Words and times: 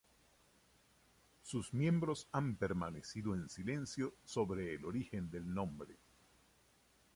Sus 1.43 1.75
miembros 1.75 2.27
han 2.31 2.55
permanecido 2.55 3.35
en 3.35 3.47
silencio 3.49 4.15
sobre 4.25 4.73
el 4.73 4.83
origen 4.85 5.29
del 5.29 5.53
nombre. 5.53 5.95